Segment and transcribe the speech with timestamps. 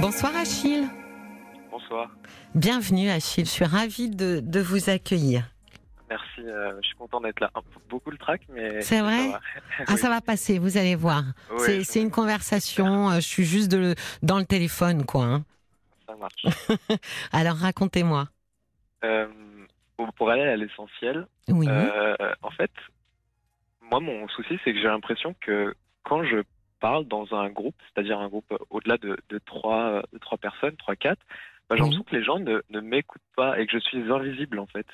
[0.00, 0.88] Bonsoir Achille.
[1.70, 2.10] Bonsoir.
[2.54, 5.44] Bienvenue Achille, je suis ravie de, de vous accueillir.
[6.08, 7.50] Merci, euh, je suis content d'être là.
[7.88, 8.80] Beaucoup le trac, mais.
[8.82, 9.40] C'est vrai ça va.
[9.86, 11.22] Ah, ça va passer, vous allez voir.
[11.58, 15.24] Oui, c'est une conversation, euh, je suis juste de- dans le téléphone, quoi.
[15.24, 15.44] hein.
[16.08, 16.44] Ça marche.
[17.32, 18.28] Alors racontez-moi.
[19.04, 19.26] Euh,
[20.16, 21.68] pour- aller à l'essentiel, Oui.
[21.68, 22.70] en fait,
[23.82, 26.42] moi, mon souci, c'est que j'ai l'impression que quand je
[26.80, 30.96] parle dans un groupe, c'est-à-dire un groupe au-delà de, de, trois, de trois personnes, trois,
[30.96, 31.20] quatre,
[31.68, 31.90] bah, j'ai Oui.
[31.90, 34.86] l'impression que les gens ne, ne m'écoutent pas et que je suis invisible, en fait.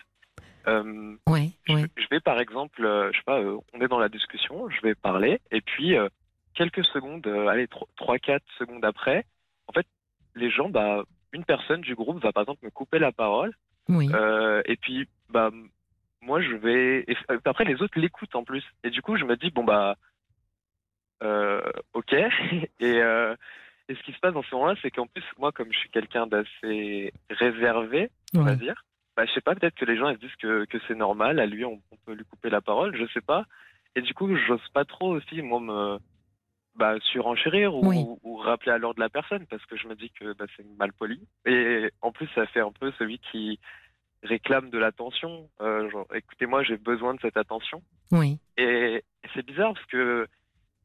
[0.66, 4.08] Euh, Oui, Je, vais par exemple, euh, je sais pas, euh, on est dans la
[4.08, 6.08] discussion, je vais parler, et puis euh,
[6.54, 9.24] quelques secondes, euh, allez, 3-4 secondes après,
[9.68, 9.86] en fait,
[10.34, 13.54] les gens, bah, une personne du groupe va par exemple me couper la parole,
[13.88, 14.10] Oui.
[14.12, 15.50] euh, et puis, bah,
[16.20, 17.04] moi je vais.
[17.08, 19.90] Et après, les autres l'écoutent en plus, et du coup, je me dis, bon, bah,
[19.90, 19.94] euh,
[21.22, 22.12] ok,
[22.80, 23.02] et.
[23.02, 23.34] euh,
[23.88, 25.90] et ce qui se passe dans ce moment-là, c'est qu'en plus, moi, comme je suis
[25.90, 28.82] quelqu'un d'assez réservé, on va dire.
[29.16, 31.38] Bah, je sais pas, peut-être que les gens ils se disent que, que c'est normal,
[31.38, 33.44] à lui on, on peut lui couper la parole, je sais pas.
[33.94, 35.98] Et du coup, j'ose pas trop aussi, moi, me
[36.74, 38.04] bah, surenchérir ou, Oui.
[38.24, 40.66] ou rappeler à l'ordre de la personne parce que je me dis que bah, c'est
[40.76, 41.20] mal poli.
[41.44, 43.60] Et en plus, ça fait un peu celui qui
[44.24, 45.48] réclame de l'attention.
[45.60, 47.84] Euh, genre, écoutez-moi, j'ai besoin de cette attention.
[48.10, 48.40] Oui.
[48.56, 50.26] Et, et c'est bizarre parce que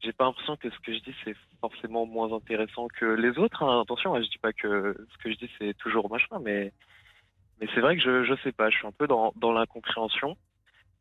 [0.02, 3.62] j'ai pas l'impression que ce que je dis c'est forcément moins intéressant que les autres.
[3.62, 3.80] hein.
[3.82, 6.72] Attention, hein, je dis pas que ce que je dis c'est toujours machin, mais
[7.60, 10.36] mais c'est vrai que je je sais pas, je suis un peu dans dans l'incompréhension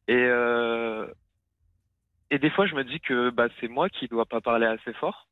[0.08, 1.08] et euh,
[2.30, 4.94] et des fois je me dis que bah c'est moi qui dois pas parler assez
[4.94, 5.28] fort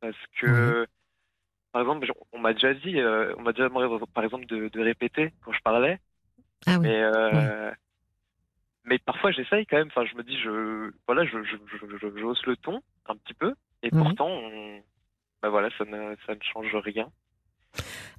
[0.00, 0.86] parce que
[1.72, 4.80] par exemple on m'a déjà dit euh, on m'a déjà demandé par exemple de, de
[4.80, 5.98] répéter quand je parlais
[6.66, 6.86] Ah oui.
[6.86, 7.70] mais, euh,
[8.84, 9.88] mais parfois j'essaye quand même.
[9.88, 13.16] Enfin, je me dis, je, voilà, je, je, je, je- je hausse le ton un
[13.16, 14.02] petit peu, et Mhm.
[14.02, 14.80] pourtant, on-
[15.42, 17.10] bah voilà, ça ne, ça ne change rien.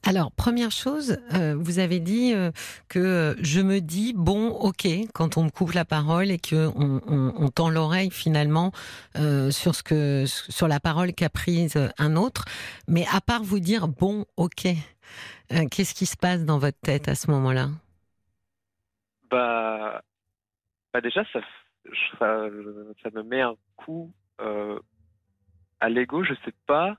[0.07, 2.51] Alors, première chose, euh, vous avez dit euh,
[2.89, 7.01] que je me dis bon, ok, quand on me coupe la parole et que on,
[7.07, 8.71] on- on tend l'oreille finalement
[9.15, 12.45] euh, sur ce que sur la parole qu'a prise un autre.
[12.87, 14.67] Mais à part vous dire bon, ok,
[15.71, 17.69] qu'est-ce qui se passe dans votre tête à ce moment-là?
[19.29, 20.01] Bah,
[20.95, 22.47] bah déjà, ça, f- ça,
[23.03, 24.79] ça me met un coup euh,
[25.81, 26.95] à l'ego, je sais pas,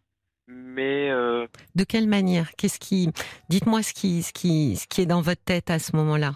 [0.47, 2.51] mais euh, De quelle manière?
[2.59, 3.09] Qu'est-ce qui
[3.49, 6.33] Dites-moi ce qui ce qui ce qui est dans votre tête à ce moment-là.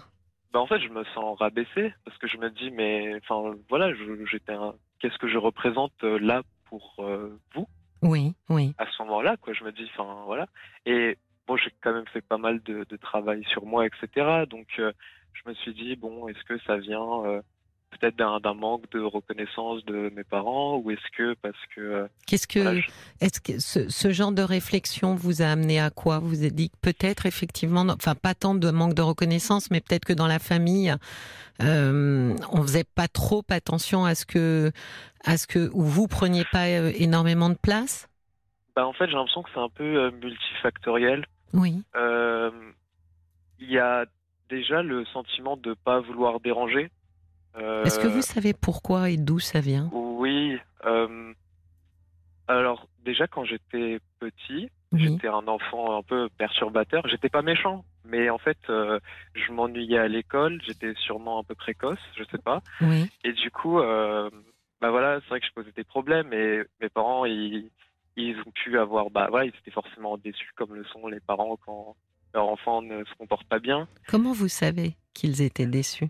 [0.51, 3.93] bah en fait, je me sens rabaissé parce que je me dis, mais enfin, voilà,
[4.25, 7.67] j'étais un, qu'est-ce que je représente euh, là pour euh, vous?
[8.01, 9.53] Oui, oui, à ce moment-là, quoi.
[9.53, 10.47] Je me dis, enfin, voilà.
[10.87, 14.47] Et bon, j'ai quand même fait pas mal de, de travail sur moi, etc.
[14.49, 17.23] Donc, je me suis dit, bon, est-ce que ça vient
[17.91, 22.07] peut-être d'un d'un manque de reconnaissance de mes parents ou est-ce que parce que euh,
[22.25, 25.89] Qu'est-ce que voilà, je- Est-ce que ce, ce genre de réflexion vous a amené à
[25.89, 26.19] quoi?
[26.19, 30.05] Vous êtes dit que peut-être effectivement, enfin pas tant de manque de reconnaissance, mais peut-être
[30.05, 30.93] que dans la famille,
[31.61, 34.71] euh, on faisait pas trop attention à ce que,
[35.25, 38.07] à ce que, ou vous preniez pas euh, énormément de place?
[38.75, 41.25] Bah, en fait, j'ai l'impression que c'est un peu euh, multifactoriel.
[41.53, 42.49] Oui, Euh,
[43.59, 44.05] Il y a
[44.49, 46.89] déjà le sentiment de pas vouloir déranger.
[47.57, 49.89] Euh, Est-ce que vous savez pourquoi et d'où ça vient?
[49.93, 50.57] Oui.
[50.85, 51.33] euh,
[52.47, 57.07] alors déjà quand j'étais petit, Oui, j'étais un enfant un peu perturbateur.
[57.07, 58.99] J'étais pas méchant, mais en fait euh,
[59.35, 60.61] je m'ennuyais à l'école.
[60.65, 62.61] J'étais sûrement un peu précoce, je sais pas.
[62.81, 64.29] oui, Et du coup, euh,
[64.81, 66.33] bah voilà, c'est vrai que je posais des problèmes.
[66.33, 67.69] Et mes parents, ils,
[68.17, 71.57] ils ont pu avoir, bah voilà, ils étaient forcément déçus comme le sont les parents
[71.65, 71.95] quand
[72.33, 73.87] leur enfant ne se comporte pas bien.
[74.07, 76.07] Comment vous savez qu'ils étaient déçus?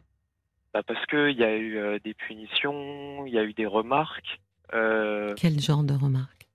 [0.73, 3.65] Bah, parce que il y a eu euh, des punitions, il y a eu des
[3.65, 4.39] remarques.
[4.73, 6.47] Euh, Quel genre de remarques?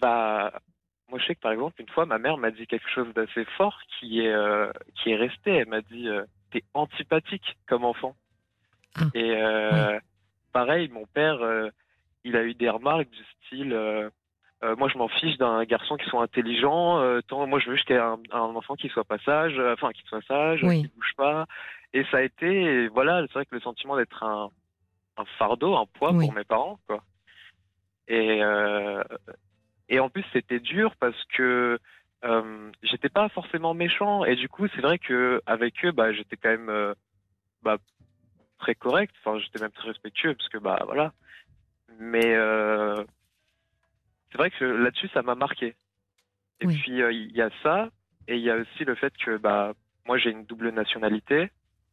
[0.00, 0.52] Bah,
[1.10, 3.44] moi, je sais que par exemple, une fois, ma mère m'a dit quelque chose d'assez
[3.56, 5.50] fort qui est, euh, qui est resté.
[5.52, 6.08] Elle m'a dit
[6.50, 8.16] T'es antipathique comme enfant.
[8.96, 9.36] Ah, Et
[10.52, 11.38] pareil, mon père,
[12.24, 14.08] il a eu des remarques du style euh,
[14.76, 16.98] Moi, je m'en fiche d'un garçon qui soit intelligent.
[17.00, 19.18] euh, tant, moi, je veux juste qu'il y ait un, un enfant qui soit pas
[19.18, 20.82] sage, euh, enfin, qui soit sage, Oui.
[20.82, 21.46] qui bouge pas.
[21.94, 24.50] Et ça a été, voilà, c'est vrai que le sentiment d'être un,
[25.16, 26.26] un fardeau, un poids Oui.
[26.26, 27.02] pour mes parents, quoi.
[28.08, 29.02] Et, euh,
[29.88, 31.78] et en plus, c'était dur parce que
[32.24, 34.24] euh, j'étais pas forcément méchant.
[34.24, 36.94] Et du coup, c'est vrai que avec eux, bah, j'étais quand même euh,
[37.62, 37.78] bah,
[38.58, 39.14] très correct.
[39.24, 41.12] Enfin, j'étais même très respectueux parce que, bah, voilà.
[42.00, 42.34] Mais
[44.32, 45.76] c'est vrai que là-dessus, ça m'a marqué.
[46.60, 46.76] Et Oui.
[46.76, 47.88] puis, il y a ça.
[48.26, 49.74] Et il y a aussi le fait que, bah,
[50.06, 51.50] moi, j'ai une double nationalité.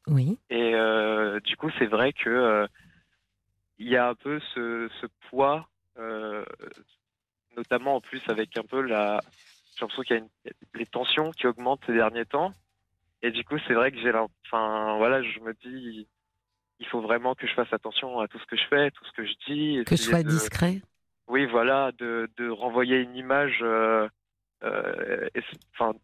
[0.08, 2.68] Oui, Et euh, du coup, c'est vrai que euh,
[3.78, 5.68] il y a un peu ce, ce poids,
[5.98, 6.46] euh,
[7.56, 9.22] notamment en plus avec un peu la,
[9.76, 10.30] j'ai l'impression qu'il y a une,
[10.76, 12.54] les tensions qui augmentent ces derniers temps.
[13.24, 14.12] Et du coup, c'est vrai que j'ai,
[14.46, 16.08] enfin, voilà, je me dis,
[16.80, 19.12] il faut vraiment que je fasse attention à tout ce que je fais, tout ce
[19.12, 19.84] que je dis.
[19.86, 20.82] Que je sois discret.
[21.28, 24.10] Oui, voilà, de, de renvoyer une image, euh,
[24.64, 25.30] euh,
[25.74, 25.98] enfin,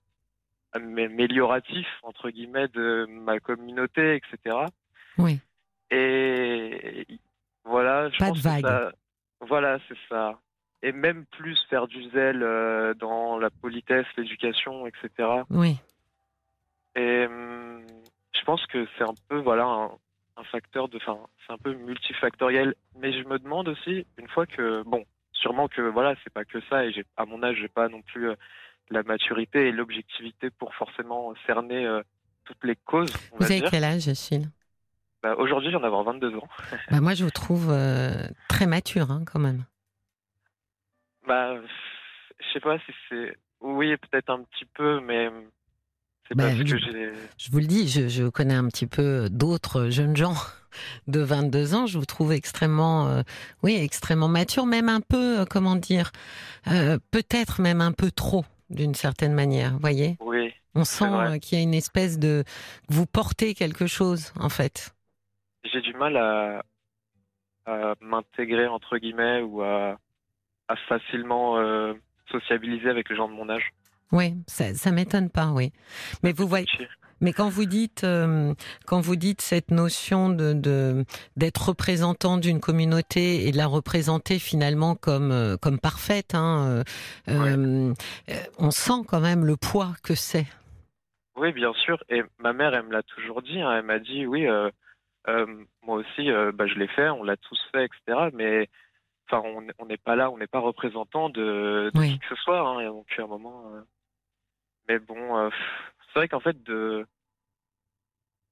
[0.74, 4.58] amélioratif entre guillemets de ma communauté, etc.
[5.18, 5.40] Oui.
[5.92, 7.06] Et
[7.64, 8.62] voilà, je Pas pense de vague.
[8.64, 8.92] que ça,
[9.42, 10.40] voilà, c'est ça.
[10.84, 15.30] Et même plus faire du zèle euh, dans la politesse, l'éducation, etc.
[15.50, 15.78] Oui.
[16.96, 17.82] Et hum,
[18.36, 19.92] je pense que c'est un peu voilà un,
[20.38, 22.76] un facteur de, enfin, c'est un peu multifactoriel.
[23.00, 26.60] Mais je me demande aussi une fois que bon, sûrement que voilà, c'est pas que
[26.70, 26.86] ça.
[26.86, 28.36] Et à mon âge, j'ai pas non plus euh,
[28.90, 32.02] la maturité et l'objectivité pour forcément cerner euh,
[32.46, 33.12] toutes les causes.
[33.32, 33.72] On Vous va avez dire.
[33.72, 34.50] quel âge, Achille?
[35.24, 36.48] Bah, aujourd'hui, j'en ai avoir 22 ans.
[36.92, 38.14] bah, Moi, je vous trouve euh,
[38.48, 39.66] très mature, hein, quand même.
[41.28, 41.56] Bah,
[42.40, 43.36] je sais pas si c'est.
[43.60, 45.30] Oui, peut-être un petit peu, mais
[46.36, 47.12] Bah, parce je- que j'ai.
[47.38, 50.36] Je vous le dis, je, je connais un petit peu d'autres jeunes gens
[51.08, 51.88] de 22 ans.
[51.88, 53.24] Je vous trouve extrêmement, euh,
[53.64, 56.12] oui, extrêmement mature, même un peu, euh, comment dire,
[56.68, 59.72] euh, peut-être même un peu trop, d'une certaine manière.
[59.74, 62.44] Vous voyez, Oui, on sent euh, qu'il y a une espèce de,
[62.90, 64.94] vous portez quelque chose, en fait.
[65.64, 66.64] j'ai du mal à,
[67.66, 69.98] à m'intégrer entre guillemets ou à,
[70.68, 71.94] à facilement euh,
[72.32, 73.70] sociabiliser avec les gens de mon âge.
[74.14, 75.74] Oui, ça, ça m'étonne pas, oui.
[76.24, 76.66] Mais vous voyez,
[77.22, 78.54] Mais quand vous dites, euh,
[78.86, 81.04] quand vous dites cette notion de de-
[81.36, 86.84] d'être représentant d'une communauté et de la représenter finalement comme euh, comme parfaite, hein,
[87.30, 87.94] euh,
[88.60, 90.46] on sent quand même le poids que c'est.
[91.36, 92.04] Oui, bien sûr.
[92.10, 93.62] Et ma mère, elle me l'a toujours dit.
[93.62, 93.72] hein.
[93.78, 94.70] Elle m'a dit, oui, euh,
[95.86, 98.30] moi aussi, bah, je l'ai fait, on l'a tous fait, etc.
[98.34, 98.70] Mais
[99.30, 99.44] enfin,
[99.80, 102.14] on n'est pas là, on n'est pas représentant de, de Oui.
[102.14, 102.60] qui que ce soit.
[102.62, 102.80] Hein.
[102.80, 103.66] Et donc, à un moment.
[104.90, 105.50] Mais bon, euh,
[106.08, 106.58] c'est vrai qu'en fait,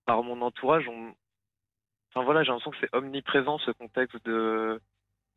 [0.06, 1.14] par mon entourage, on.
[2.14, 4.82] Enfin voilà, j'ai l'impression que c'est omniprésent ce contexte de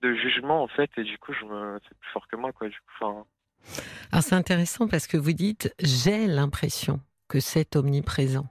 [0.03, 2.69] de jugement en fait, et du coup, je me, c'est plus fort que moi, quoi.
[2.69, 3.25] Du coup, enfin,
[4.13, 8.47] Alors c'est intéressant parce que vous dites j'ai l'impression que c'est omniprésent.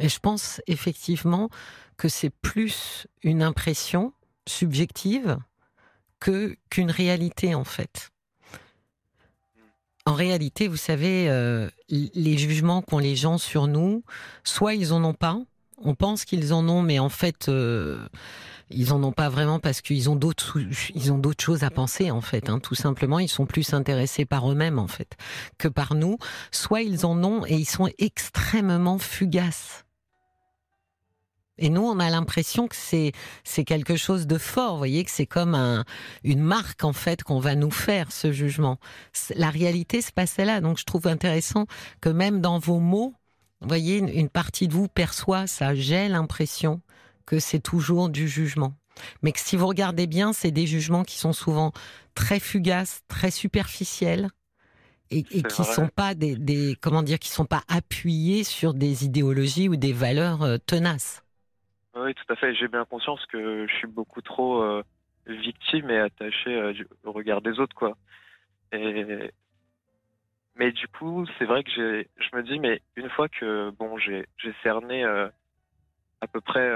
[0.00, 1.50] Et je pense effectivement
[1.96, 4.12] que c'est plus une impression
[4.46, 5.38] subjective
[6.20, 8.11] que qu'une réalité en fait.
[10.04, 14.02] En réalité, vous savez, euh, les jugements qu'ont les gens sur nous,
[14.42, 15.40] soit ils en ont pas,
[15.78, 18.04] on pense qu'ils en ont, mais en fait, euh,
[18.70, 20.58] ils en ont pas vraiment parce qu'ils ont d'autres,
[20.94, 22.48] ils ont d'autres choses à penser en fait.
[22.48, 25.16] Hein, tout simplement, ils sont plus intéressés par eux-mêmes en fait
[25.58, 26.18] que par nous.
[26.50, 29.84] Soit ils en ont et ils sont extrêmement fugaces.
[31.62, 33.12] Et nous, on a l'impression que c'est
[33.44, 34.72] c'est quelque chose de fort.
[34.72, 35.84] Vous voyez que c'est comme un,
[36.24, 38.78] une marque en fait qu'on va nous faire ce jugement.
[39.36, 40.60] La réalité se passait là.
[40.60, 41.66] Donc, je trouve intéressant
[42.00, 43.14] que même dans vos mots,
[43.60, 45.72] vous voyez, une, partie de vous perçoit ça.
[45.72, 46.80] J'ai l'impression
[47.26, 48.74] que c'est toujours du jugement.
[49.22, 51.70] Mais que si vous regardez bien, c'est des jugements qui sont souvent
[52.16, 54.30] très fugaces, très superficiels
[55.10, 55.74] et, qui vrai.
[55.74, 59.92] sont pas des, des comment dire, qui sont pas appuyés sur des idéologies ou des
[59.92, 61.21] valeurs euh, tenaces.
[61.94, 62.54] Oui, tout à fait.
[62.54, 64.82] J'ai bien conscience que je suis beaucoup trop euh,
[65.26, 66.72] victime et attaché euh,
[67.04, 67.96] au regard des autres, quoi.
[68.72, 69.30] Et
[70.54, 73.96] mais du coup, c'est vrai que j'ai, je me dis, mais une fois que bon,
[73.98, 75.28] j'ai j'ai cerné euh,
[76.20, 76.70] à peu près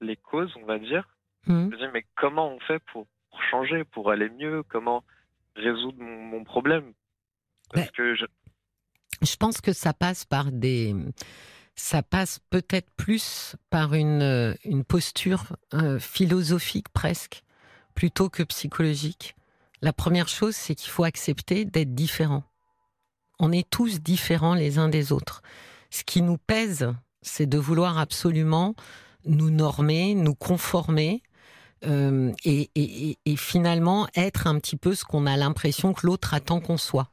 [0.00, 1.08] les causes, on va dire,
[1.44, 1.70] Hmm.
[1.72, 5.02] je me dis, mais comment on fait pour, pour changer, pour aller mieux, comment
[5.56, 6.92] résoudre mon, mon problème?
[7.72, 8.26] Parce Ben, que je,
[9.22, 10.94] Je pense que ça passe par des,
[11.74, 14.54] ça passe peut-être plus par une euh,
[14.86, 17.42] posture euh, philosophique presque
[17.94, 19.34] plutôt que psychologique.
[19.80, 22.44] La première chose, c'est qu'il faut accepter d'être différent.
[23.38, 25.42] On est tous différents les uns des autres.
[25.90, 28.74] Ce qui nous pèse, c'est de vouloir absolument
[29.24, 31.22] nous normer, nous conformer.
[31.84, 32.70] euh, et-
[33.26, 37.11] et finalement être un petit peu ce qu'on a l'impression que l'autre attend qu'on soit.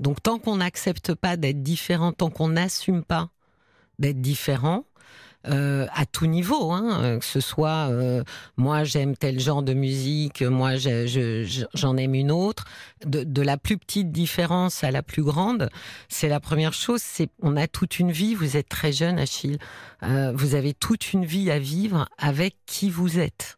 [0.00, 3.30] Donc tant qu'on n'accepte pas d'être différent, tant qu'on n'assume pas
[3.98, 4.84] d'être différent,
[5.46, 8.24] euh, à tout niveau, hein, que ce soit euh,
[8.56, 12.64] moi j'aime tel genre de musique, moi j'en aime une autre,
[13.06, 15.70] de, de la plus petite différence à la plus grande,
[16.08, 17.00] c'est la première chose.
[17.02, 18.34] C'est on a toute une vie.
[18.34, 19.58] Vous êtes très jeune, Achille.
[20.02, 23.57] Euh, vous avez toute une vie à vivre avec qui vous êtes.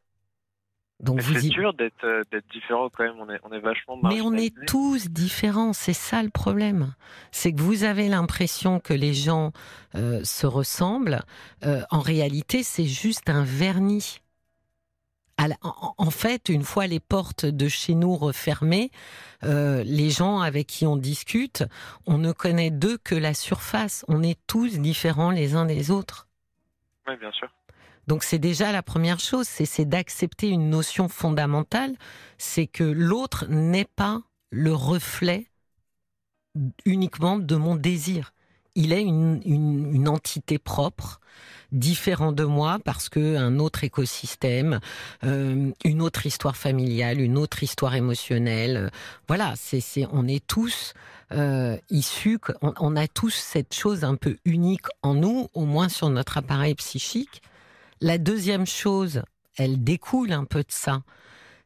[1.02, 3.16] Donc c'est y- dur d'être euh, d'être différent quand même.
[3.18, 3.98] On est on est vachement.
[4.02, 6.94] mais on est tous différents, c'est ça le problème.
[7.30, 9.52] C'est que vous avez l'impression que les gens
[9.94, 11.20] euh, se ressemblent.
[11.64, 14.20] Euh, en réalité, c'est juste un vernis.
[15.62, 18.90] en, fait, une fois les portes de chez nous refermées,
[19.42, 21.64] euh, les gens avec qui on discute,
[22.06, 24.04] on ne connaît d'eux que la surface.
[24.08, 26.28] On est tous différents les uns des autres.
[27.08, 27.48] Oui, bien sûr.
[28.10, 31.94] Donc c'est déjà la première chose, c'est d'accepter une notion fondamentale,
[32.38, 35.46] c'est que l'autre n'est pas le reflet
[36.84, 38.32] uniquement de mon désir.
[38.74, 41.20] Il est une, entité propre,
[41.70, 44.80] différent de moi parce que un autre écosystème,
[45.22, 48.90] euh, une autre histoire familiale, une autre histoire émotionnelle.
[49.28, 50.94] voilà, c'est on est tous
[51.30, 56.10] euh, issus, on, a tous cette chose un peu unique en nous, au moins sur
[56.10, 57.40] notre appareil psychique.
[58.00, 59.22] La deuxième chose,
[59.56, 61.02] elle découle un peu de ça,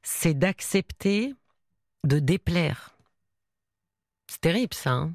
[0.03, 1.35] c'est d'accepter
[2.05, 2.97] de déplaire.
[4.29, 4.93] C'est terrible ça.
[4.93, 5.15] Hein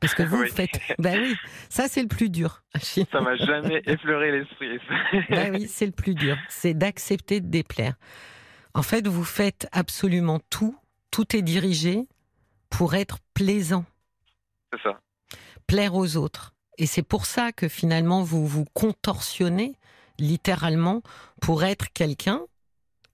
[0.00, 0.80] parce que vous faites.
[0.98, 1.36] Ben oui,
[1.68, 2.62] ça c'est le plus dur.
[3.12, 4.78] ça m'a jamais effleuré l'esprit.
[5.30, 6.36] ben oui, c'est le plus dur.
[6.48, 7.94] C'est d'accepter de déplaire.
[8.74, 10.76] En fait, vous faites absolument tout.
[11.10, 12.06] Tout est dirigé
[12.70, 13.84] pour être plaisant.
[14.72, 15.00] C'est ça.
[15.66, 16.54] Plaire aux autres.
[16.78, 19.74] Et c'est pour ça que finalement vous vous contorsionnez
[20.20, 21.02] littéralement
[21.40, 22.40] pour être quelqu'un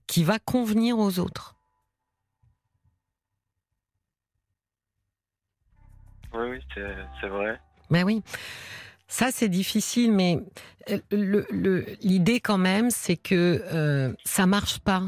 [0.05, 1.55] qui va convenir aux autres.
[6.33, 6.59] Oui, oui,
[7.21, 7.59] c'est vrai.
[7.89, 8.21] Ben oui.
[9.07, 10.39] Ça, c'est difficile, mais
[10.89, 11.43] euh,
[12.01, 15.03] l'idée quand même, c'est que euh, ça marche pas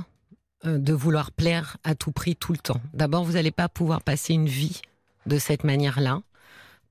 [0.66, 2.82] euh, de vouloir plaire à tout prix tout le temps.
[2.94, 4.82] D'abord, vous n'allez pas pouvoir passer une vie
[5.26, 6.22] de cette manière-là,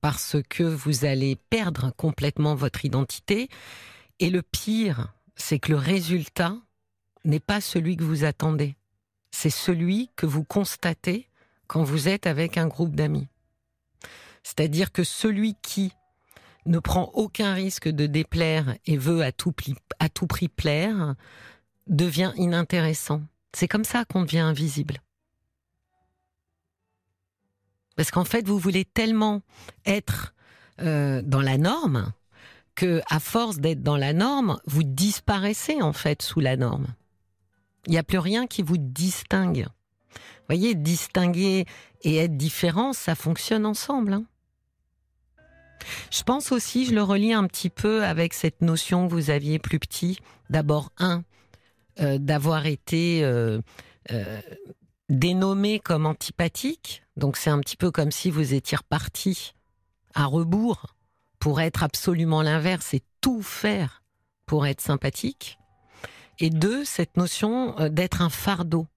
[0.01, 3.49] parce que vous allez perdre complètement votre identité.
[4.19, 6.57] Et le pire, c'est que le résultat
[7.23, 8.75] n'est pas celui que vous attendez.
[9.31, 11.29] C'est celui que vous constatez
[11.67, 13.27] quand vous êtes avec un groupe d'amis.
[14.43, 15.93] C'est-à-dire que celui qui
[16.65, 21.15] ne prend aucun risque de déplaire et veut à tout, prix plaire
[21.87, 23.21] devient inintéressant.
[23.53, 25.01] C'est comme ça qu'on devient invisible.
[27.95, 29.41] Parce qu'en fait, vous voulez tellement
[29.85, 30.33] être
[30.79, 32.13] euh, dans la norme
[32.79, 36.87] que, à force d'être dans la norme, vous disparaissez en fait sous la norme.
[37.87, 39.67] Il n'y a plus rien qui vous distingue.
[40.13, 41.65] Vous voyez, distinguer
[42.03, 44.13] et être différent, ça fonctionne ensemble.
[44.13, 44.23] Hein.
[46.09, 49.59] Je pense aussi, je le relis un petit peu avec cette notion que vous aviez
[49.59, 50.17] plus petit.
[50.49, 51.23] D'abord, un,
[51.99, 53.59] euh, d'avoir été euh,
[54.11, 54.41] euh,
[55.09, 57.03] dénommé comme antipathique.
[57.17, 59.53] Donc c'est un petit peu comme si vous étiez reparti
[60.13, 60.95] à rebours
[61.39, 64.03] pour être absolument l'inverse et tout faire
[64.45, 65.59] pour être sympathique.
[66.39, 68.87] Et deux, cette notion d'être un fardeau.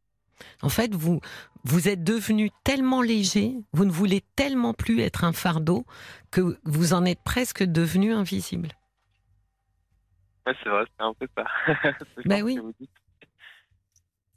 [0.62, 1.20] En fait, vous,
[1.64, 5.84] vous êtes devenu tellement léger, vous ne voulez tellement plus être un fardeau
[6.30, 8.68] que vous en êtes presque devenu invisible.
[10.46, 11.44] Ouais, c'est vrai, c'est un peu ça.
[12.24, 12.58] ben oui.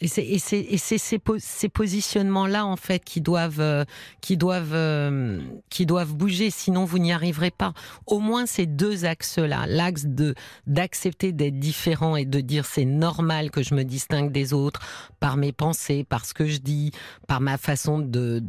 [0.05, 3.85] Et c'est ces, ces, positionnements-là, en fait, qui doivent, euh,
[4.31, 7.73] euh, qui doivent bouger, sinon vous n'y arriverez pas.
[8.05, 10.35] Au moins ces deux axes-là, l'axe de
[10.67, 14.79] d'accepter d'être différent et de dire c'est normal que je me distingue des autres
[15.19, 16.91] par mes pensées, par ce que je dis,
[17.27, 18.39] par ma façon de,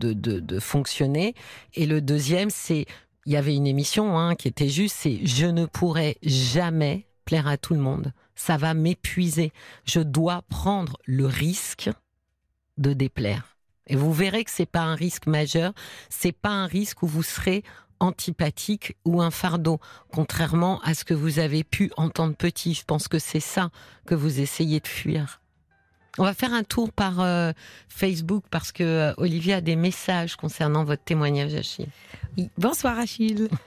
[0.60, 1.34] fonctionner.
[1.74, 2.84] Et le deuxième, c'est,
[3.24, 7.46] il y avait une émission hein, qui était juste, c'est je ne pourrai jamais plaire
[7.46, 9.52] à tout le monde ça va m'épuiser.
[9.84, 11.90] Je dois prendre le risque
[12.78, 13.56] de déplaire.
[13.88, 15.72] Et vous verrez que c'est pas un risque majeur,
[16.10, 17.62] c'est pas un risque où vous serez
[17.98, 19.80] antipathique ou un fardeau,
[20.12, 22.74] contrairement à ce que vous avez pu entendre petit.
[22.74, 23.70] Je pense que c'est ça
[24.06, 25.40] que vous essayez de fuir.
[26.18, 27.52] On va faire un tour par euh,
[27.88, 31.88] Facebook parce que euh, Olivier a des messages concernant votre témoignage, Achille.
[32.56, 33.48] Bonsoir Achille.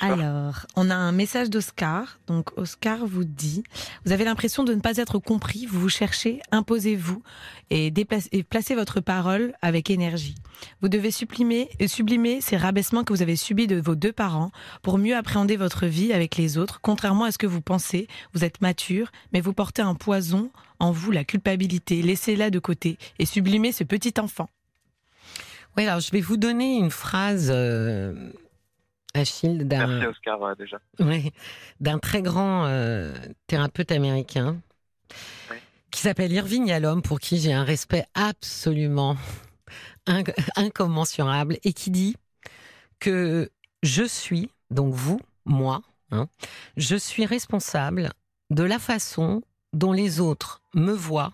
[0.00, 2.18] Alors, on a un message d'Oscar.
[2.26, 3.62] Donc, Oscar vous dit,
[4.04, 7.22] vous avez l'impression de ne pas être compris, vous vous cherchez, imposez-vous
[7.70, 7.92] et,
[8.32, 10.34] et placez votre parole avec énergie.
[10.80, 14.50] Vous devez sublimer, euh, sublimer ces rabaissements que vous avez subis de vos deux parents
[14.82, 16.80] pour mieux appréhender votre vie avec les autres.
[16.80, 20.90] Contrairement à ce que vous pensez, vous êtes mature, mais vous portez un poison en
[20.90, 22.02] vous, la culpabilité.
[22.02, 24.48] Laissez-la de côté et sublimez ce petit enfant.
[25.76, 28.32] Oui, alors je vais vous donner une phrase euh,
[29.16, 30.12] Achille, d'un
[31.80, 33.14] d'un très grand euh,
[33.46, 34.60] thérapeute américain
[35.90, 39.16] qui s'appelle Irving Yalom, pour qui j'ai un respect absolument
[40.56, 42.16] incommensurable, et qui dit
[42.98, 43.50] que
[43.82, 45.80] je suis, donc vous, moi,
[46.10, 46.28] hein,
[46.76, 48.10] je suis responsable
[48.50, 49.42] de la façon
[49.72, 51.32] dont les autres me voient,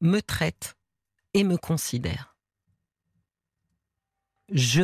[0.00, 0.76] me traitent
[1.34, 2.36] et me considèrent.
[4.50, 4.82] Je,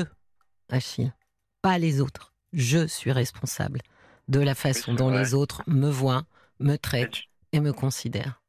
[0.68, 1.12] Achille
[1.68, 2.32] pas les autres.
[2.54, 3.80] Je suis responsable
[4.28, 6.24] de la façon dont les autres me voient,
[6.60, 8.40] me traitent et me considèrent.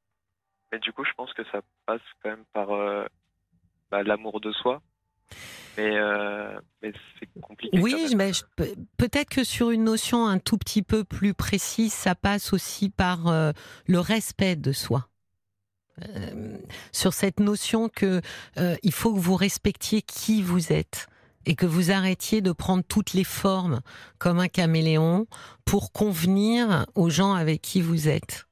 [0.71, 2.69] mais du coup, je pense que ça passe quand même par
[3.91, 4.81] bah, l'amour de soi.
[5.77, 5.95] Mais,
[6.81, 7.77] mais c'est compliqué.
[7.81, 8.31] Oui, mais
[8.97, 13.19] peut-être que sur une notion un tout petit peu plus précise, ça passe aussi par
[13.87, 15.09] le respect de soi.
[16.07, 16.57] Euh,
[16.91, 18.21] sur cette notion que
[18.57, 21.07] euh, il faut que vous respectiez qui vous êtes
[21.45, 23.81] et que vous arrêtiez de prendre toutes les formes
[24.17, 25.27] comme un caméléon
[25.65, 28.45] pour convenir aux gens avec qui vous êtes.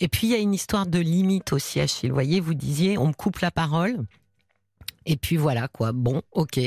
[0.00, 2.10] Et puis il y a une histoire de limite aussi, Achille.
[2.10, 4.04] Vous voyez, vous disiez, on me coupe la parole.
[5.06, 5.92] Et puis voilà quoi.
[5.92, 6.58] Bon, ok.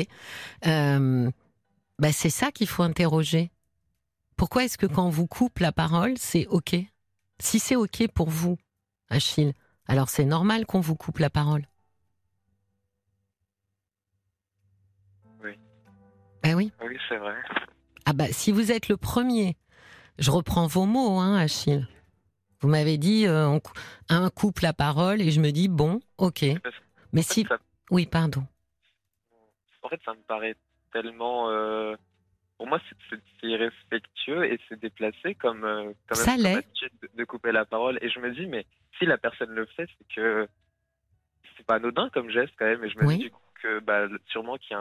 [0.66, 1.30] Euh,
[2.00, 3.52] bah, c'est ça qu'il faut interroger.
[4.38, 6.76] Pourquoi est-ce que quand on vous coupe la parole, c'est ok?
[7.40, 8.58] Si c'est ok pour vous,
[9.10, 9.54] Achille,
[9.88, 11.68] alors c'est normal qu'on vous coupe la parole.
[16.46, 16.72] Ben oui.
[16.80, 17.34] Oui, c'est vrai.
[18.06, 19.58] Ah bah si vous êtes le premier,
[20.20, 21.88] je reprends vos mots, hein, Achille.
[22.62, 23.58] Vous m'avez dit euh,
[24.10, 26.46] un coupe la parole et je me dis bon, ok.
[27.14, 27.48] Mais si,
[27.90, 28.44] oui, pardon.
[29.82, 30.56] En fait, ça me paraît
[30.94, 31.50] tellement.
[31.50, 31.96] Euh,
[32.58, 36.64] pour moi, c'est irrespectueux et c'est déplacé comme, euh, comme ça l'est.
[37.16, 37.98] de couper la parole.
[38.04, 38.68] Et je me dis, mais
[39.00, 40.48] si la personne le fait, c'est que
[41.58, 42.84] c'est pas anodin comme geste quand même.
[42.84, 44.80] Et je me dis du coup que bah, sûrement qu'il y,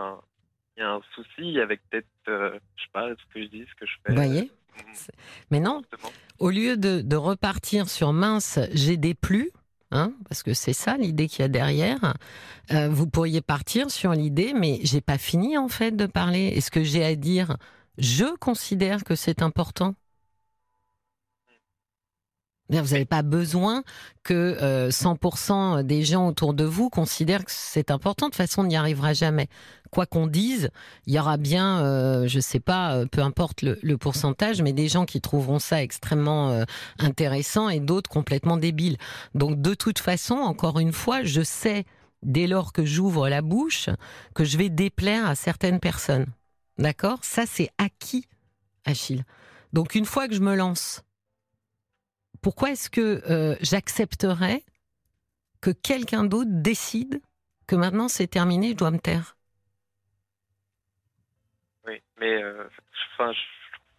[0.78, 3.74] y, a un souci avec peut-être, euh, je sais pas, ce que je dis, ce
[3.74, 4.10] que je fais.
[4.10, 4.50] Vous voyez
[5.50, 5.82] Mais non,
[6.38, 9.50] au lieu de, de, repartir sur mince, j'ai des plus,
[9.90, 12.14] hein, parce que c'est ça l'idée qu'il y a derrière,
[12.72, 16.48] euh, vous pourriez partir sur l'idée, mais j'ai pas fini en fait de parler.
[16.48, 17.56] Est-ce que j'ai à dire
[17.98, 19.94] Je considère que c'est important?
[22.70, 23.84] Vous n'avez pas besoin
[24.22, 28.26] que 100% euh, des gens autour de vous considèrent que c'est important.
[28.26, 29.48] De toute façon, on n'y arrivera jamais.
[29.90, 30.70] Quoi qu'on dise,
[31.06, 34.88] il y aura bien, euh, je sais pas, euh, peu importe le, pourcentage, mais des
[34.88, 36.64] gens qui trouveront ça extrêmement
[36.98, 38.96] intéressant et d'autres complètement débiles.
[39.34, 41.84] Donc, de toute façon, encore une fois, je sais,
[42.22, 43.88] dès lors que j'ouvre la bouche,
[44.34, 46.26] que je vais déplaire à certaines personnes.
[46.78, 47.18] D'accord?
[47.22, 48.26] Ça, c'est acquis,
[48.84, 49.24] Achille.
[49.72, 51.02] Donc, une fois que je me lance,
[52.44, 54.62] pourquoi est-ce que euh, j'accepterais
[55.62, 57.22] que quelqu'un d'autre décide
[57.66, 59.38] que maintenant c'est terminé, je dois me taire?
[61.86, 62.68] Oui, mais euh,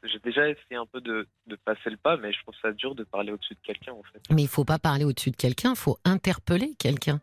[0.03, 1.27] j'ai déjà essayé un peu de,
[1.65, 4.21] passer le pas, mais je trouve ça dur de parler au-dessus de quelqu'un en fait.
[4.29, 7.21] Mais il faut pas parler au-dessus de quelqu'un, il faut interpeller quelqu'un.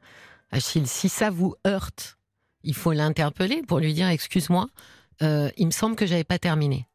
[0.50, 2.18] Achille, si ça vous heurte,
[2.64, 4.66] il faut l'interpeller pour lui dire excuse-moi,
[5.22, 6.88] euh, il me semble que j'avais pas terminé.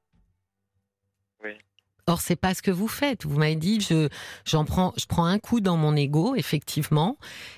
[2.09, 3.25] Or, c'est pas ce que vous faites.
[3.25, 4.07] Vous m'avez dit, je,
[4.45, 7.17] j'en prends, je prends un coup dans mon ego, effectivement,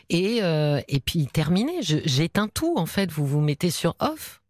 [0.09, 1.73] et, euh, et puis terminé.
[1.81, 3.11] j'éteins tout, en fait.
[3.11, 4.41] Vous vous mettez sur off.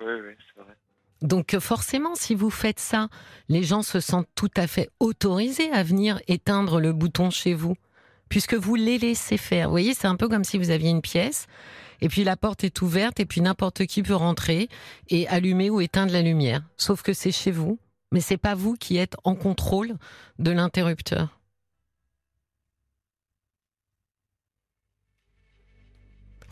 [0.00, 0.74] Oui, oui, c'est vrai.
[1.22, 3.08] Donc, forcément, si vous faites ça,
[3.48, 7.76] les gens se sentent tout à fait autorisés à venir éteindre le bouton chez vous,
[8.28, 9.68] puisque vous les laissez faire.
[9.68, 11.46] Vous voyez, c'est un peu comme si vous aviez une pièce
[12.00, 14.68] et puis la porte est ouverte et puis n'importe qui peut rentrer
[15.08, 16.62] et allumer ou éteindre la lumière.
[16.76, 17.78] Sauf que c'est chez vous
[18.14, 19.96] mais c'est pas vous qui êtes en contrôle
[20.38, 21.40] de l'interrupteur.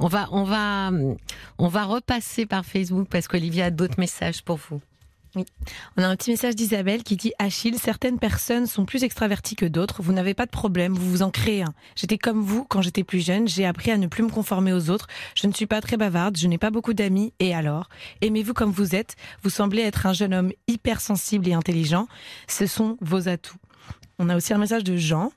[0.01, 0.90] On va, on va,
[1.59, 4.81] on va repasser par Facebook parce qu'Olivier a d'autres messages pour vous.
[5.35, 5.47] Oui.
[5.97, 9.64] On a un petit message d'Isabelle qui dit Achille, certaines personnes sont plus extraverties que
[9.64, 10.03] d'autres.
[10.03, 11.73] Vous n'avez pas de problème, vous vous en créez un.
[11.97, 13.49] J'étais comme vous quand j'étais plus jeune.
[13.49, 15.07] J'ai appris à ne plus me conformer aux autres.
[15.35, 17.33] Je ne suis pas très bavarde, je n'ai pas beaucoup d'amis.
[17.38, 17.88] Et alors?
[18.21, 19.16] Aimez-vous comme vous êtes?
[19.42, 22.09] Vous semblez être un jeune homme hypersensible et intelligent.
[22.47, 23.57] Ce sont vos atouts.
[24.18, 25.33] On a aussi un message de Jean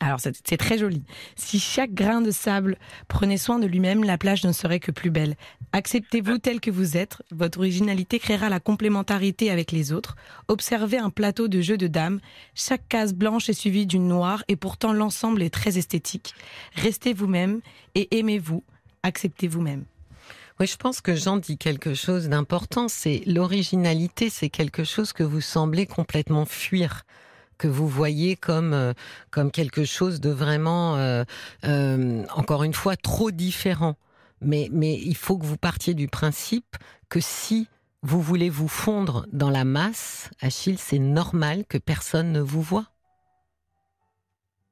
[0.00, 1.02] alors c'est très joli.
[1.36, 2.76] Si chaque grain de sable
[3.08, 5.36] prenait soin de lui-même, la plage ne serait que plus belle.
[5.72, 7.22] Acceptez-vous tel que vous êtes.
[7.30, 10.16] Votre originalité créera la complémentarité avec les autres.
[10.48, 12.20] Observez un plateau de jeux de dames.
[12.54, 16.34] Chaque case blanche est suivie d'une noire et pourtant l'ensemble est très esthétique.
[16.74, 17.60] Restez vous-même
[17.94, 18.62] et aimez-vous.
[19.02, 19.84] Acceptez vous-même.
[20.60, 22.88] Oui, je pense que Jean dit quelque chose d'important.
[22.88, 27.04] C'est l'originalité, c'est quelque chose que vous semblez complètement fuir
[27.58, 28.92] que vous voyez comme euh,
[29.30, 31.24] comme quelque chose de vraiment euh,
[31.64, 33.96] euh, encore une fois trop différent.
[34.40, 36.76] Mais mais il faut que vous partiez du principe
[37.08, 37.68] que si
[38.02, 42.86] vous voulez vous fondre dans la masse, Achille, c'est normal que personne ne vous voit.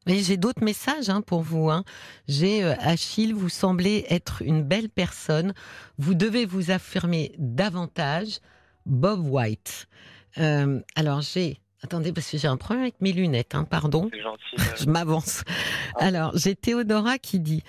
[0.07, 1.70] Mais j'ai d'autres messages hein, pour vous.
[1.70, 1.83] Hein.
[2.29, 5.55] J'ai Achille, vous semblez être une belle personne.
[5.97, 8.40] Vous devez vous affirmer davantage.
[8.85, 9.88] Bob White.
[10.37, 14.09] alors j'ai Attendez, parce que j'ai un problème avec mes lunettes, hein, pardon.
[14.11, 14.83] Gentil.
[14.83, 15.44] Je m'avance.
[15.99, 17.62] Alors, j'ai Théodora qui dit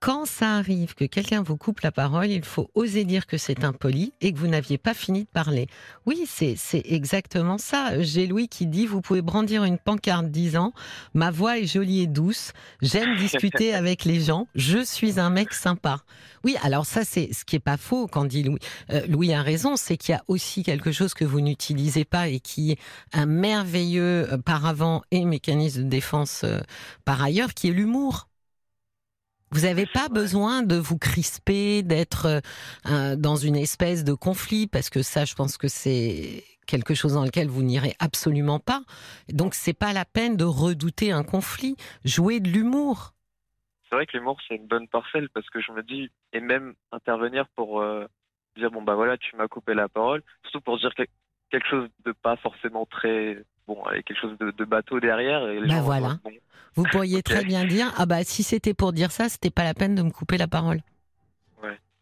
[0.00, 3.64] quand ça arrive que quelqu'un vous coupe la parole, il faut oser dire que c'est
[3.64, 5.66] impoli et que vous n'aviez pas fini de parler.
[6.06, 8.00] Oui, c'est exactement ça.
[8.00, 10.72] J'ai Louis qui dit vous pouvez brandir une pancarte disant
[11.12, 15.52] ma voix est jolie et douce, j'aime discuter avec les gens, je suis un mec
[15.52, 15.98] sympa.
[16.44, 18.58] Oui, alors ça c'est ce qui est pas faux quand dit Louis.
[18.90, 22.28] Euh, Louis a raison, c'est qu'il y a aussi quelque chose que vous n'utilisez pas
[22.28, 22.78] et qui est
[23.12, 26.60] un merveilleux euh, paravent et mécanisme de défense euh,
[27.04, 28.29] par ailleurs, qui est l'humour.
[29.52, 32.40] Vous n'avez pas besoin de vous crisper, d'être
[32.86, 37.14] euh, dans une espèce de conflit, parce que ça, je pense que c'est quelque chose
[37.14, 38.82] dans lequel vous n'irez absolument pas.
[39.28, 41.74] Donc, c'est pas la peine de redouter un conflit.
[42.04, 43.12] Jouer de l'humour.
[43.88, 46.74] C'est vrai que l'humour, c'est une bonne parcelle, parce que je me dis, et même
[46.92, 48.06] intervenir pour euh,
[48.56, 50.94] dire, bon, bah voilà, tu m'as coupé la parole, surtout pour dire
[51.50, 53.42] quelque chose de pas forcément très
[53.74, 55.48] bon, avec quelque chose de, bateau derrière.
[55.48, 56.18] Et bah voilà.
[56.74, 59.74] Vous pourriez très bien dire ah bah si c'était pour dire ça, c'était pas la
[59.74, 60.80] peine de me couper la parole.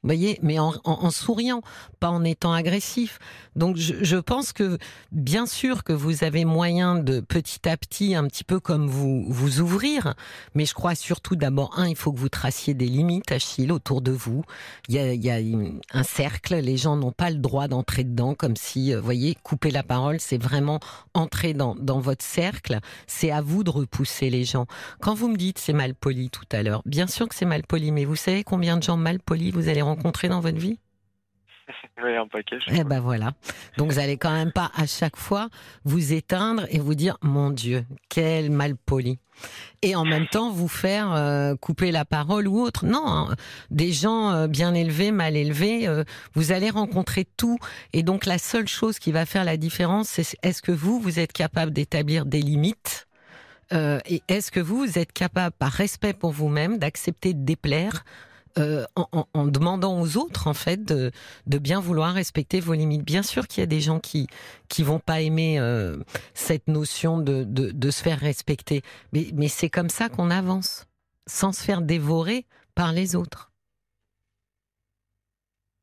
[0.04, 1.60] Vous voyez, mais en, souriant,
[1.98, 3.18] pas en étant agressif.
[3.56, 4.78] Donc je, pense que
[5.10, 9.24] bien sûr que vous avez moyen de petit à petit, un petit peu comme vous
[9.28, 10.14] vous ouvrir,
[10.54, 14.00] mais je crois surtout d'abord un, il faut que vous traciez des limites, Achille, autour
[14.00, 14.44] de vous.
[14.88, 15.38] Il y a,
[15.92, 19.36] un cercle, les gens n'ont pas le droit d'entrer dedans, comme si, euh, vous voyez,
[19.42, 20.78] couper la parole, c'est vraiment
[21.12, 22.78] entrer dans, dans votre cercle.
[23.08, 24.66] C'est à vous de repousser les gens.
[25.00, 27.64] Quand vous me dites c'est mal poli tout à l'heure, bien sûr que c'est mal
[27.64, 30.78] poli, mais vous savez combien de gens mal polis vous allez rencontré dans votre vie?
[32.02, 32.58] Oui, un paquet.
[32.68, 33.32] Eh ben voilà.
[33.76, 35.48] Donc vous allez quand même pas à chaque fois
[35.84, 39.18] vous éteindre et vous dire mon Dieu, quel mal poli.
[39.82, 42.84] Et en même temps vous faire euh, couper la parole ou autre.
[42.84, 43.36] Non, hein.
[43.70, 47.58] des gens euh, bien élevés, mal élevés, euh, vous allez rencontrer tout.
[47.92, 51.18] Et donc la seule chose qui va faire la différence, c'est est-ce que vous, vous
[51.18, 53.06] êtes capable d'établir des limites
[53.70, 58.02] et est-ce que vous, vous êtes capable, par respect pour vous-même, d'accepter de déplaire
[58.58, 61.12] euh, en, demandant aux autres en fait de,
[61.46, 63.04] bien vouloir respecter vos limites.
[63.04, 64.26] Bien sûr qu'il y a des gens qui
[64.68, 65.96] qui vont pas aimer euh,
[66.34, 70.86] cette notion de, de, se faire respecter, mais, mais c'est comme ça qu'on avance,
[71.26, 73.50] sans se faire dévorer par les autres.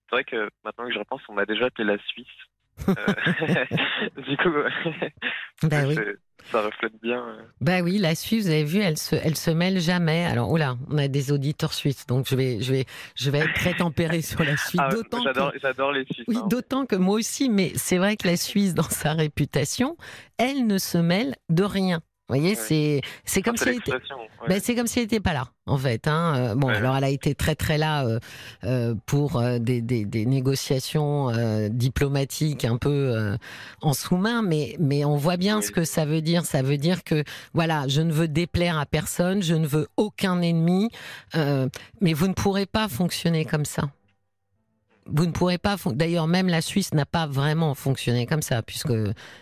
[0.09, 2.27] C'est vrai que maintenant que je repense, on m'a déjà appelé la Suisse.
[2.87, 2.93] Euh,
[4.21, 4.49] du coup,
[5.63, 5.95] bah oui
[6.51, 7.19] ça reflète bien.
[7.27, 7.41] Euh.
[7.61, 10.25] Bah oui, la Suisse, vous avez vu, elle se, elle se mêle jamais.
[10.25, 13.53] Alors, oula, on a des auditeurs suisses, donc je vais, je vais, je vais être
[13.53, 14.79] très tempéré sur la Suisse.
[14.79, 14.89] Ah,
[15.23, 16.25] j'adore, j'adore les Suisses.
[16.27, 16.47] Oui, hein.
[16.47, 19.97] d'autant que moi aussi, mais c'est vrai que la Suisse, dans sa réputation,
[20.37, 22.01] elle ne se mêle de rien.
[22.27, 23.91] Vous voyez, c'est c'est comme si elle était,
[24.47, 26.07] ben, c'est comme si elle était pas là en fait.
[26.07, 26.33] Hein.
[26.35, 28.19] Euh, bon, alors elle a été très très là euh,
[28.63, 31.31] euh pour des, des, des, négociations
[31.69, 33.35] diplomatiques un peu
[33.81, 36.45] en sous-main, mais mais on voit bien ce que ça veut dire.
[36.45, 40.41] Ça veut dire que voilà, je ne veux déplaire à personne, je ne veux aucun
[40.41, 40.89] ennemi,
[41.35, 43.83] mais vous ne pourrez pas fonctionner comme ça
[45.07, 45.75] vous ne pourrez pas.
[45.87, 48.93] D'ailleurs, même la Suisse n'a pas vraiment fonctionné comme ça, puisque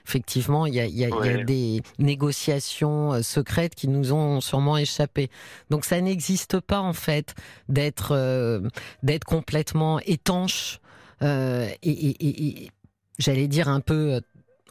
[0.06, 5.30] effectivement, il y a, des négociations euh, secrètes qui nous ont sûrement échappé.
[5.70, 7.36] Donc, ça n'existe pas en fait
[7.70, 8.62] d'être euh,
[9.04, 10.80] d'être complètement étanche
[11.22, 12.70] euh, et,
[13.20, 14.22] j'allais dire un peu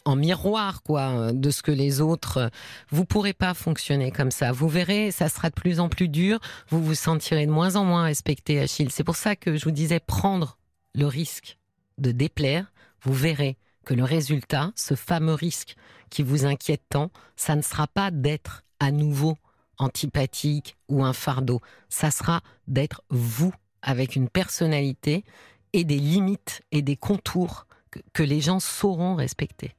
[0.05, 2.51] en miroir quoi de ce que les autres
[2.91, 6.41] vous pourrez pas fonctionner comme ça vous verrez ça sera de plus en plus dur
[6.71, 9.71] vous vous sentirez de moins en moins respecté Achille c'est pour ça que je vous
[9.71, 10.59] disais prendre
[10.95, 11.59] le risque
[11.99, 15.77] de déplaire, vous verrez que le résultat, ce fameux risque
[16.11, 19.37] qui vous inquiète tant, ça ne sera pas d'être à nouveau
[19.79, 23.53] antipathique ou un fardeau, ça sera d'être vous
[23.83, 25.25] avec une personnalité
[25.73, 27.67] et des limites et des contours
[28.15, 29.73] que, les gens sauront respecter.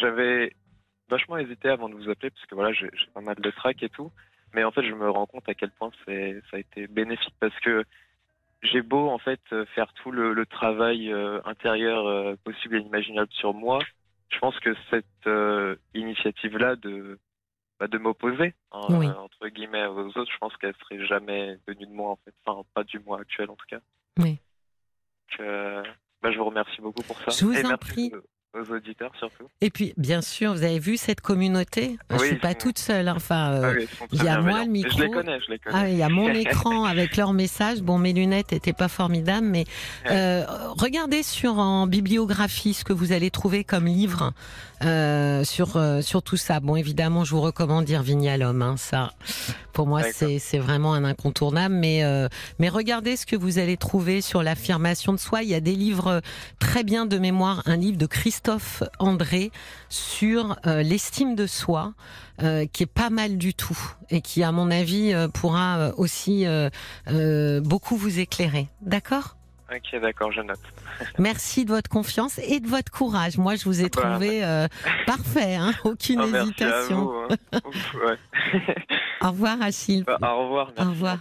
[0.00, 0.52] J'avais
[1.08, 3.88] vachement hésité avant de vous appeler parce que voilà, j'ai pas mal de trac et
[3.88, 4.10] tout,
[4.52, 7.58] mais en fait, je me rends compte à quel point ça a été bénéfique parce
[7.60, 7.84] que
[8.64, 13.30] j'ai beau en fait euh, faire tout le, travail euh, intérieur euh, possible et imaginable
[13.32, 13.78] sur moi,
[14.30, 15.04] je pense que cette
[15.94, 17.18] initiative-là de
[17.78, 21.92] bah, de m'opposer hein, entre guillemets aux autres, je pense qu'elle serait jamais venue de
[21.92, 23.80] moi en fait, enfin pas du moi actuel en tout cas.
[24.18, 24.38] Oui.
[25.38, 27.30] bah, je vous remercie beaucoup pour ça.
[27.30, 28.12] Je vous en prie
[28.54, 29.48] aux auditeurs surtout.
[29.60, 31.96] Et puis, bien sûr, vous avez vu cette communauté?
[32.10, 33.08] Je ne suis pas toute seule.
[33.08, 33.14] Hein.
[33.16, 34.98] Enfin, euh, ah il y a moi le micro.
[34.98, 35.76] Je les connais, je les connais.
[35.76, 37.82] Ah, il y a mon écran avec leur message.
[37.82, 39.64] Bon, mes lunettes n'étaient pas formidables, mais
[40.10, 40.44] euh,
[40.78, 44.32] regardez sur en bibliographie ce que vous allez trouver comme livre
[44.84, 46.60] euh, sur sur tout ça.
[46.60, 48.62] Bon, évidemment, je vous recommande dire Vignalum.
[48.62, 49.12] Hein, ça,
[49.72, 51.74] pour moi, c'est c'est vraiment un incontournable.
[51.74, 52.02] Mais
[52.58, 55.42] mais regardez ce que vous allez trouver sur l'affirmation de soi.
[55.42, 56.20] Il y a des livres
[56.58, 57.62] très bien de mémoire.
[57.66, 59.50] Un livre de Christophe Christophe André
[59.88, 61.94] sur l'estime de soi,
[62.38, 63.78] qui est pas mal du tout
[64.10, 66.44] et qui, à mon avis, pourra aussi
[67.06, 68.68] beaucoup vous éclairer.
[68.82, 69.36] D'accord?
[69.74, 70.60] Ok, d'accord, je note.
[71.18, 73.38] Merci de votre confiance et de votre courage.
[73.38, 74.68] Moi, je vous ai bah, trouvé euh,
[75.06, 77.04] parfait, hein aucune ah, hésitation.
[77.06, 77.60] Vous, hein.
[79.22, 80.04] au revoir, Achille.
[80.04, 80.70] Bah, au revoir.
[80.76, 81.18] Merci au revoir.